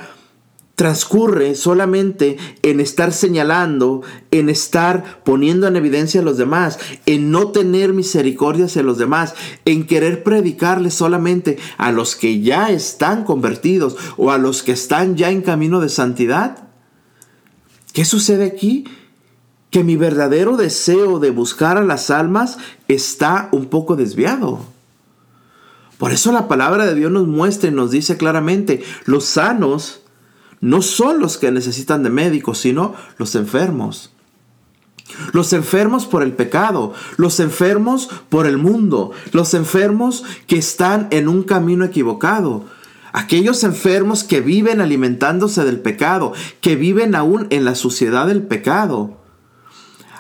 [0.76, 4.02] transcurre solamente en estar señalando,
[4.32, 9.36] en estar poniendo en evidencia a los demás, en no tener misericordia hacia los demás,
[9.66, 15.18] en querer predicarles solamente a los que ya están convertidos o a los que están
[15.18, 16.70] ya en camino de santidad.
[17.92, 18.86] ¿Qué sucede aquí?
[19.72, 22.58] Que mi verdadero deseo de buscar a las almas
[22.88, 24.60] está un poco desviado.
[25.98, 30.02] Por eso la palabra de Dios nos muestra y nos dice claramente, los sanos
[30.60, 34.12] no son los que necesitan de médicos, sino los enfermos.
[35.32, 41.28] Los enfermos por el pecado, los enfermos por el mundo, los enfermos que están en
[41.28, 42.66] un camino equivocado,
[43.14, 49.21] aquellos enfermos que viven alimentándose del pecado, que viven aún en la suciedad del pecado.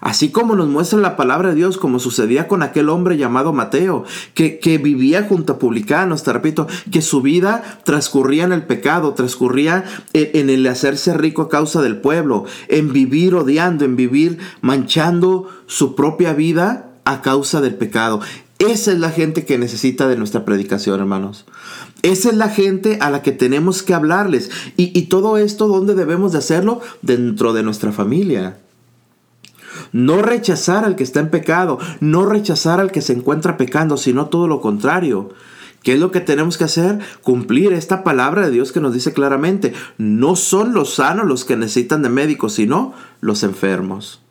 [0.01, 4.03] Así como nos muestra la palabra de Dios, como sucedía con aquel hombre llamado Mateo,
[4.33, 9.83] que, vivía junto a publicanos, te repito, que su vida transcurría en el pecado, transcurría
[10.13, 15.93] en, el hacerse rico a causa del pueblo, en vivir odiando, en vivir manchando su
[15.93, 18.21] propia vida a causa del pecado.
[18.57, 21.45] Esa es la gente que necesita de nuestra predicación, hermanos.
[22.01, 24.49] Esa es la gente a la que tenemos que hablarles.
[24.77, 26.81] Y, y todo esto, ¿dónde debemos de hacerlo?
[27.03, 28.57] Dentro de nuestra familia.
[29.91, 34.27] No rechazar al que está en pecado, no rechazar al que se encuentra pecando, sino
[34.27, 35.29] todo lo contrario.
[35.83, 36.99] ¿Qué es lo que tenemos que hacer?
[37.23, 41.57] Cumplir esta palabra de Dios que nos dice claramente, no son los sanos los que
[41.57, 44.21] necesitan de médicos, sino los enfermos.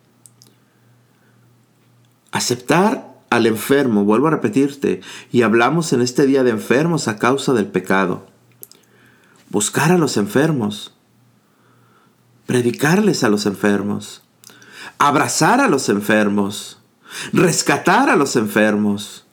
[2.30, 5.00] Aceptar al enfermo, vuelvo a repetirte,
[5.32, 8.26] y hablamos en este día de enfermos a causa del pecado.
[9.48, 10.94] Buscar a los enfermos.
[12.46, 14.22] Predicarles a los enfermos
[15.00, 16.78] abrazar a los enfermos,
[17.32, 19.24] rescatar a los enfermos.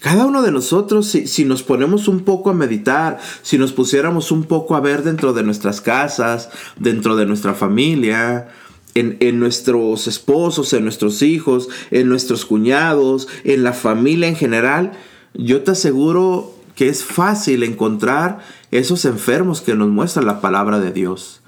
[0.00, 4.44] Cada uno de nosotros, si, nos ponemos un poco a meditar, si nos pusiéramos un
[4.44, 8.48] poco a ver dentro de nuestras casas, dentro de nuestra familia,
[8.94, 14.92] en, en, nuestros esposos, en nuestros hijos, en nuestros cuñados, en la familia en general,
[15.32, 18.38] yo te aseguro que es fácil encontrar
[18.70, 21.40] esos enfermos que nos muestra la palabra de Dios.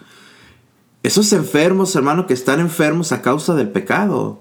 [1.07, 4.41] Esos enfermos, hermano, que están enfermos a causa del pecado,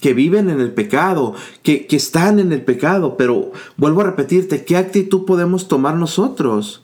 [0.00, 3.16] que viven en el pecado, que, que están en el pecado.
[3.16, 6.82] Pero vuelvo a repetirte, ¿qué actitud podemos tomar nosotros?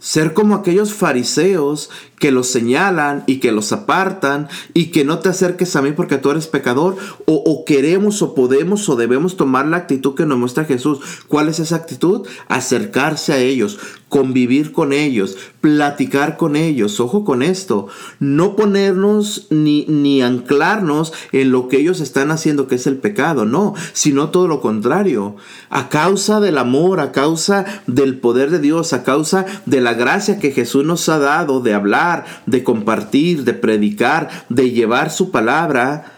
[0.00, 5.28] Ser como aquellos fariseos que los señalan y que los apartan y que no te
[5.28, 6.96] acerques a mí porque tú eres pecador.
[7.26, 11.00] O, queremos o podemos o debemos tomar la actitud que nos muestra Jesús.
[11.28, 12.26] ¿Cuál es esa actitud?
[12.48, 13.78] Acercarse a ellos,
[14.08, 17.00] convivir con ellos, platicar con ellos.
[17.00, 17.88] Ojo con esto,
[18.20, 23.44] no ponernos ni, ni anclarnos en lo que ellos están haciendo, que es el pecado,
[23.44, 25.36] no, sino todo lo contrario.
[25.70, 30.38] A causa del amor, a causa del poder de Dios, a causa de la gracia
[30.38, 32.07] que Jesús nos ha dado de hablar,
[32.46, 36.12] de compartir, de predicar, de llevar su palabra,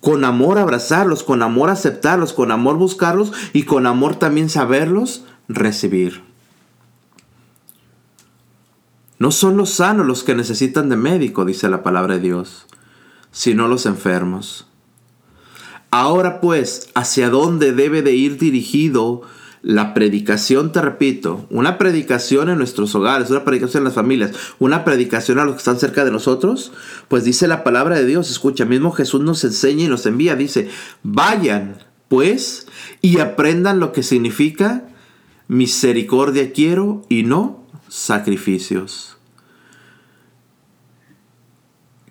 [0.00, 6.22] con amor abrazarlos, con amor aceptarlos, con amor buscarlos y con amor también saberlos recibir.
[9.18, 12.66] No son los sanos los que necesitan de médico, dice la palabra de Dios,
[13.30, 14.66] sino los enfermos.
[15.90, 19.22] Ahora pues, ¿hacia dónde debe de ir dirigido
[19.64, 24.84] la predicación, te repito, una predicación en nuestros hogares, una predicación en las familias, una
[24.84, 26.72] predicación a los que están cerca de nosotros,
[27.08, 30.68] pues dice la palabra de Dios, escucha, mismo Jesús nos enseña y nos envía, dice,
[31.02, 32.66] vayan pues
[33.00, 34.86] y aprendan lo que significa
[35.48, 39.16] misericordia quiero y no sacrificios.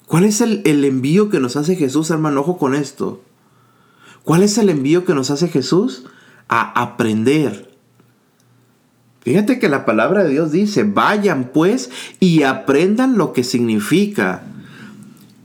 [0.07, 2.41] ¿Cuál es el, el envío que nos hace Jesús, hermano?
[2.41, 3.21] Ojo con esto.
[4.23, 6.05] ¿Cuál es el envío que nos hace Jesús?
[6.47, 7.71] A aprender.
[9.21, 14.43] Fíjate que la palabra de Dios dice, vayan pues y aprendan lo que significa.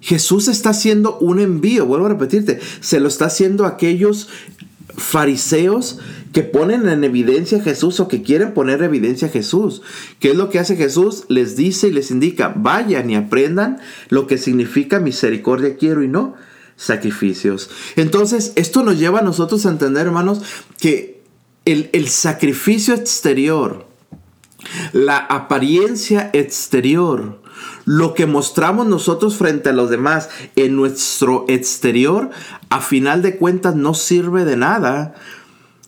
[0.01, 4.29] Jesús está haciendo un envío, vuelvo a repetirte, se lo está haciendo a aquellos
[4.97, 6.01] fariseos
[6.33, 9.83] que ponen en evidencia a Jesús o que quieren poner evidencia a Jesús.
[10.19, 11.25] ¿Qué es lo que hace Jesús?
[11.29, 16.35] Les dice y les indica, vayan y aprendan lo que significa misericordia quiero y no
[16.79, 17.69] sacrificios.
[17.97, 20.41] Entonces, esto nos lleva a nosotros a entender, hermanos,
[20.79, 21.21] que
[21.67, 23.87] el, el sacrificio exterior,
[24.93, 27.43] la apariencia exterior,
[27.85, 32.31] lo que mostramos nosotros frente a los demás en nuestro exterior,
[32.71, 35.15] a final de cuentas no sirve de nada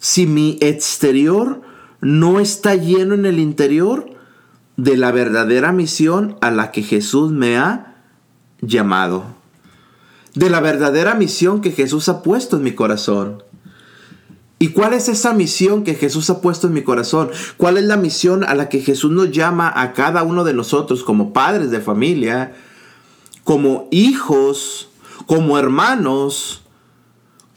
[0.00, 1.62] si mi exterior
[2.00, 4.10] no está lleno en el interior
[4.76, 8.02] de la verdadera misión a la que Jesús me ha
[8.60, 9.39] llamado
[10.34, 13.42] de la verdadera misión que Jesús ha puesto en mi corazón.
[14.62, 17.30] ¿Y cuál es esa misión que Jesús ha puesto en mi corazón?
[17.56, 21.02] ¿Cuál es la misión a la que Jesús nos llama a cada uno de nosotros
[21.02, 22.54] como padres de familia,
[23.42, 24.90] como hijos,
[25.26, 26.62] como hermanos,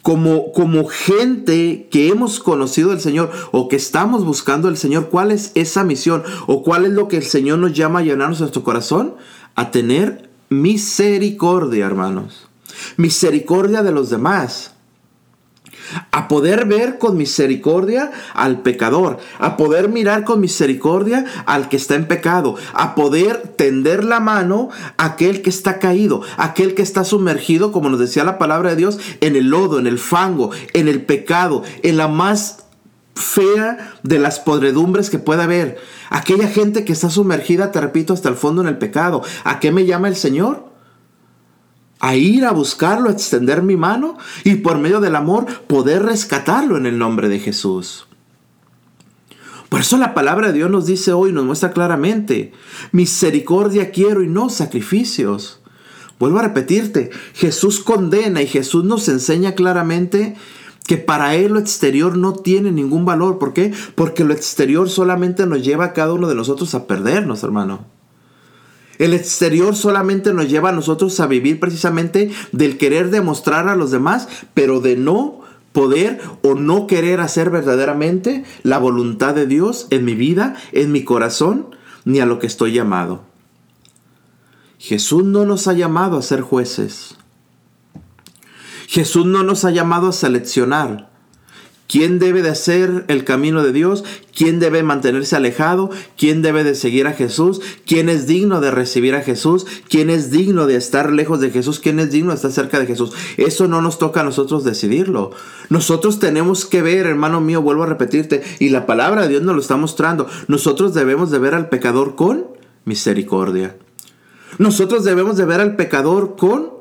[0.01, 5.09] como, como gente que hemos conocido al Señor o que estamos buscando al Señor?
[5.09, 6.23] ¿Cuál es esa misión?
[6.47, 9.15] ¿O cuál es lo que el Señor nos llama a llenarnos nuestro corazón?
[9.55, 12.42] A tener misericordia, hermanos
[12.97, 14.73] misericordia de los demás,
[16.11, 21.95] a poder ver con misericordia al pecador, a poder mirar con misericordia al que está
[21.95, 27.03] en pecado, a poder tender la mano a aquel que está caído, aquel que está
[27.03, 30.87] sumergido, como nos decía la palabra de Dios, en el lodo, en el fango, en
[30.87, 32.59] el pecado, en la más
[33.15, 35.77] fea de las podredumbres que pueda haber.
[36.09, 39.21] Aquella gente que está sumergida, te repito, hasta el fondo en el pecado.
[39.43, 40.72] ¿A qué me llama el Señor?
[42.03, 46.75] A ir a buscarlo, a extender mi mano y por medio del amor poder rescatarlo
[46.75, 48.07] en el nombre de Jesús.
[49.69, 52.51] Por eso la palabra de Dios nos dice hoy, nos muestra claramente,
[52.91, 55.61] misericordia quiero y no sacrificios.
[56.19, 60.35] Vuelvo a repetirte, Jesús condena y Jesús nos enseña claramente
[60.85, 63.39] que para Él lo exterior no tiene ningún valor.
[63.39, 63.71] ¿Por qué?
[63.95, 67.92] Porque lo exterior solamente nos lleva a cada uno de nosotros a perdernos, hermano.
[69.03, 73.91] El exterior solamente nos lleva a nosotros a vivir precisamente del querer demostrar a los
[73.91, 75.41] demás, pero de no
[75.73, 81.03] poder o no querer hacer verdaderamente la voluntad de Dios en mi vida, en mi
[81.03, 83.25] corazón, ni a lo que estoy llamado.
[84.79, 87.17] Jesús no nos ha llamado a ser jueces.
[88.87, 91.12] Jesús no nos ha llamado a seleccionar
[91.93, 94.03] quién debe de hacer el camino de Dios,
[94.35, 99.13] quién debe mantenerse alejado, quién debe de seguir a Jesús, quién es digno de recibir
[99.13, 102.51] a Jesús, quién es digno de estar lejos de Jesús, quién es digno de estar
[102.51, 103.11] cerca de Jesús.
[103.37, 105.33] Eso no nos toca a nosotros decidirlo.
[105.69, 109.53] Nosotros tenemos que ver, hermano mío, vuelvo a repetirte, y la palabra de Dios nos
[109.53, 110.25] lo está mostrando.
[110.47, 112.47] Nosotros debemos de ver al pecador con
[112.85, 113.77] misericordia.
[114.57, 116.71] Nosotros debemos de ver al pecador con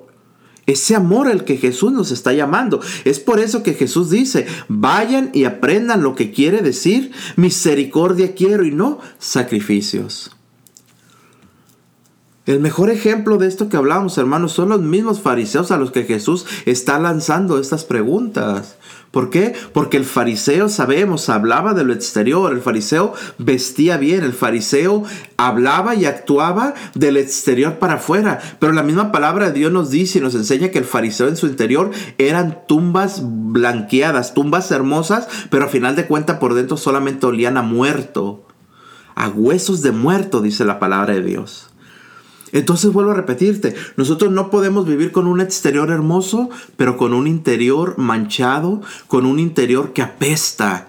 [0.66, 2.80] ese amor al que Jesús nos está llamando.
[3.04, 8.64] Es por eso que Jesús dice, vayan y aprendan lo que quiere decir, misericordia quiero
[8.64, 10.30] y no sacrificios.
[12.44, 16.02] El mejor ejemplo de esto que hablamos, hermanos, son los mismos fariseos a los que
[16.02, 18.78] Jesús está lanzando estas preguntas.
[19.12, 19.54] ¿Por qué?
[19.72, 25.04] Porque el fariseo, sabemos, hablaba de lo exterior, el fariseo vestía bien, el fariseo
[25.36, 28.40] hablaba y actuaba del exterior para afuera.
[28.58, 31.36] Pero la misma palabra de Dios nos dice y nos enseña que el fariseo en
[31.36, 37.24] su interior eran tumbas blanqueadas, tumbas hermosas, pero a final de cuentas por dentro solamente
[37.24, 38.46] olían a muerto
[39.14, 41.71] a huesos de muerto, dice la palabra de Dios.
[42.52, 47.26] Entonces vuelvo a repetirte, nosotros no podemos vivir con un exterior hermoso, pero con un
[47.26, 50.88] interior manchado, con un interior que apesta,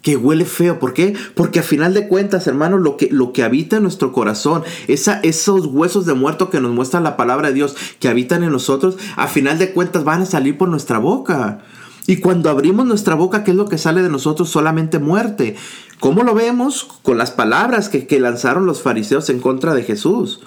[0.00, 0.78] que huele feo.
[0.78, 1.14] ¿Por qué?
[1.34, 5.18] Porque a final de cuentas, hermano, lo que, lo que habita en nuestro corazón, esa,
[5.24, 8.96] esos huesos de muerto que nos muestra la palabra de Dios, que habitan en nosotros,
[9.16, 11.62] a final de cuentas van a salir por nuestra boca.
[12.06, 14.48] Y cuando abrimos nuestra boca, ¿qué es lo que sale de nosotros?
[14.48, 15.56] Solamente muerte.
[15.98, 16.84] ¿Cómo lo vemos?
[17.02, 20.38] Con las palabras que, que lanzaron los fariseos en contra de Jesús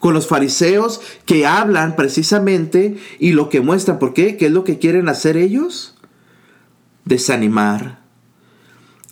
[0.00, 3.98] con los fariseos que hablan precisamente y lo que muestran.
[4.00, 4.36] ¿Por qué?
[4.36, 5.94] ¿Qué es lo que quieren hacer ellos?
[7.04, 8.00] Desanimar.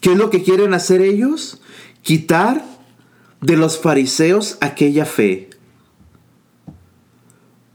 [0.01, 1.61] ¿Qué es lo que quieren hacer ellos?
[2.03, 2.65] Quitar
[3.41, 5.51] de los fariseos aquella fe.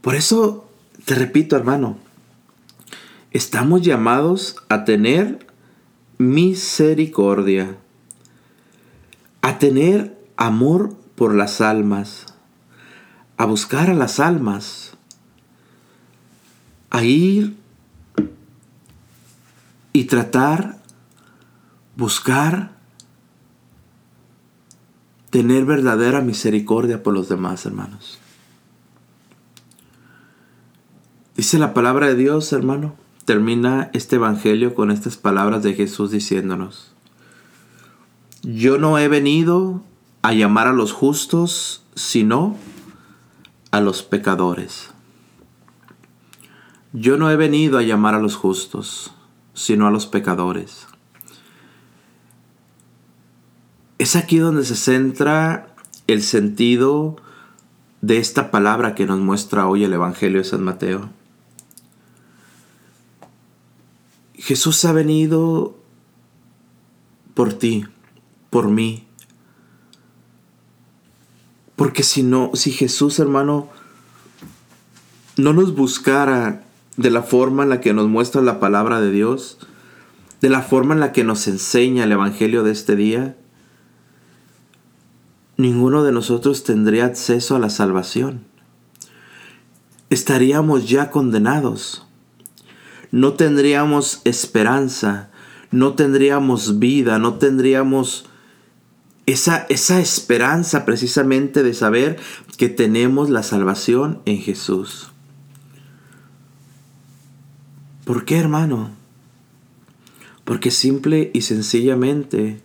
[0.00, 0.68] Por eso,
[1.04, 1.98] te repito hermano,
[3.30, 5.46] estamos llamados a tener
[6.18, 7.76] misericordia,
[9.40, 12.33] a tener amor por las almas,
[13.36, 14.96] a buscar a las almas,
[16.90, 17.56] a ir
[19.92, 20.78] y tratar,
[21.96, 22.72] buscar,
[25.30, 28.18] tener verdadera misericordia por los demás, hermanos.
[31.36, 32.94] Dice la palabra de Dios, hermano.
[33.24, 36.92] Termina este Evangelio con estas palabras de Jesús diciéndonos,
[38.42, 39.82] yo no he venido
[40.22, 42.56] a llamar a los justos, sino
[43.74, 44.90] a los pecadores.
[46.92, 49.12] Yo no he venido a llamar a los justos,
[49.52, 50.86] sino a los pecadores.
[53.98, 55.74] Es aquí donde se centra
[56.06, 57.16] el sentido
[58.00, 61.10] de esta palabra que nos muestra hoy el Evangelio de San Mateo.
[64.34, 65.76] Jesús ha venido
[67.34, 67.86] por ti,
[68.50, 69.03] por mí,
[71.76, 73.68] porque si no, si Jesús, hermano,
[75.36, 76.62] no nos buscara
[76.96, 79.58] de la forma en la que nos muestra la palabra de Dios,
[80.40, 83.36] de la forma en la que nos enseña el Evangelio de este día,
[85.56, 88.44] ninguno de nosotros tendría acceso a la salvación.
[90.10, 92.06] Estaríamos ya condenados.
[93.10, 95.30] No tendríamos esperanza,
[95.70, 98.26] no tendríamos vida, no tendríamos
[99.26, 102.18] esa, esa esperanza precisamente de saber
[102.56, 105.10] que tenemos la salvación en Jesús.
[108.04, 108.90] ¿Por qué, hermano?
[110.44, 112.60] Porque simple y sencillamente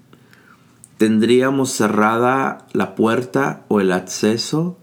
[0.97, 4.77] tendríamos cerrada la puerta o el acceso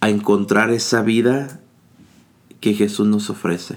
[0.00, 1.60] a encontrar esa vida
[2.60, 3.76] que Jesús nos ofrece.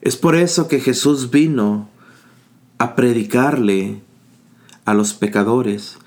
[0.00, 1.90] Es por eso que Jesús vino
[2.78, 4.00] a predicarle
[4.86, 5.98] a los pecadores.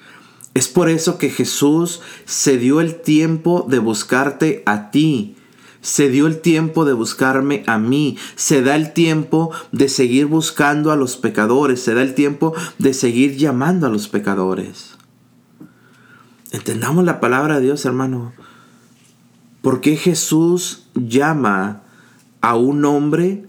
[0.55, 5.35] Es por eso que Jesús se dio el tiempo de buscarte a ti.
[5.81, 8.17] Se dio el tiempo de buscarme a mí.
[8.35, 11.81] Se da el tiempo de seguir buscando a los pecadores.
[11.81, 14.97] Se da el tiempo de seguir llamando a los pecadores.
[16.51, 18.33] Entendamos la palabra de Dios, hermano.
[19.61, 21.83] ¿Por qué Jesús llama
[22.41, 23.45] a un hombre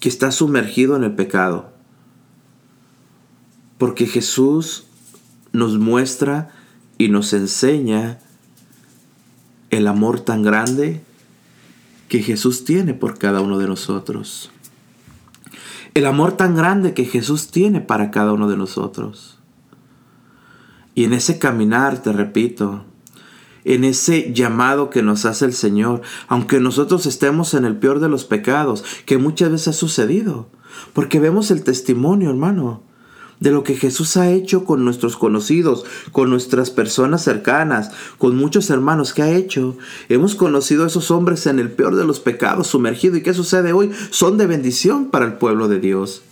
[0.00, 1.75] que está sumergido en el pecado?
[3.78, 4.84] Porque Jesús
[5.52, 6.50] nos muestra
[6.98, 8.18] y nos enseña
[9.70, 11.02] el amor tan grande
[12.08, 14.50] que Jesús tiene por cada uno de nosotros.
[15.94, 19.38] El amor tan grande que Jesús tiene para cada uno de nosotros.
[20.94, 22.84] Y en ese caminar, te repito,
[23.64, 28.08] en ese llamado que nos hace el Señor, aunque nosotros estemos en el peor de
[28.08, 30.48] los pecados, que muchas veces ha sucedido,
[30.92, 32.82] porque vemos el testimonio, hermano,
[33.40, 38.70] de lo que Jesús ha hecho con nuestros conocidos, con nuestras personas cercanas, con muchos
[38.70, 39.76] hermanos que ha hecho.
[40.08, 43.18] Hemos conocido a esos hombres en el peor de los pecados, sumergidos.
[43.18, 43.90] ¿Y qué sucede hoy?
[44.10, 46.22] Son de bendición para el pueblo de Dios.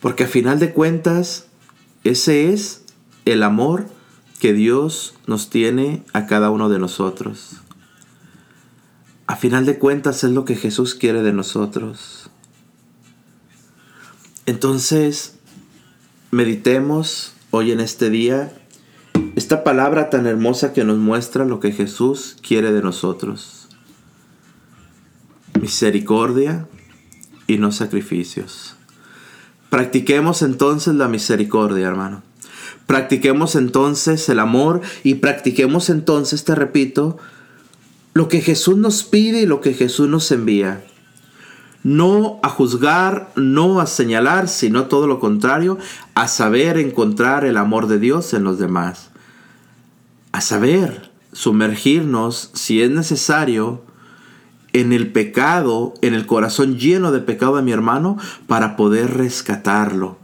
[0.00, 1.46] Porque a final de cuentas,
[2.04, 2.84] ese es
[3.24, 3.86] el amor
[4.40, 7.56] que Dios nos tiene a cada uno de nosotros.
[9.26, 12.30] A final de cuentas es lo que Jesús quiere de nosotros.
[14.46, 15.35] Entonces,
[16.30, 18.52] meditemos hoy en este día
[19.36, 23.68] esta palabra tan hermosa que nos muestra lo que Jesús quiere de nosotros.
[25.60, 26.66] Misericordia
[27.46, 28.76] y no sacrificios.
[29.70, 32.22] Practiquemos entonces la misericordia, hermano.
[32.86, 37.18] Practiquemos entonces el amor y practiquemos entonces, te repito,
[38.14, 40.84] lo que Jesús nos pide y lo que Jesús nos envía.
[41.86, 45.78] No a juzgar, no a señalar, sino todo lo contrario,
[46.16, 49.10] a saber encontrar el amor de Dios en los demás,
[50.32, 53.84] a saber sumergirnos, si es necesario,
[54.72, 58.18] en el pecado, en el corazón lleno de pecado de mi hermano,
[58.48, 60.18] para poder rescatarlo.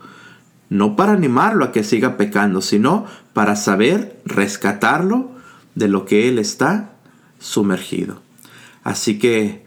[0.68, 5.30] No para animarlo a que siga pecando, sino para saber rescatarlo
[5.76, 6.90] de lo que él está
[7.38, 8.20] sumergido.
[8.82, 9.61] Así que,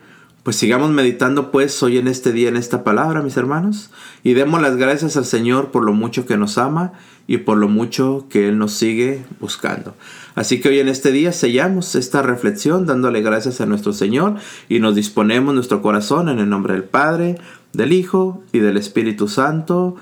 [0.46, 3.89] pues sigamos meditando pues hoy en este día en esta palabra, mis hermanos,
[4.22, 6.93] y demos las gracias al Señor por lo mucho que nos ama
[7.26, 9.96] y por lo mucho que Él nos sigue buscando.
[10.36, 14.36] Así que hoy en este día sellamos esta reflexión dándole gracias a nuestro Señor
[14.70, 17.39] y nos disponemos nuestro corazón en el nombre del Padre,
[17.74, 19.96] del Hijo y del Espíritu Santo.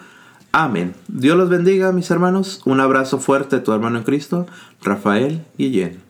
[0.52, 0.94] Amén.
[1.08, 2.62] Dios los bendiga, mis hermanos.
[2.66, 4.46] Un abrazo fuerte de tu hermano en Cristo,
[4.82, 6.03] Rafael Guillén.